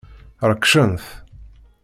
Rekcen-t. 0.49 1.05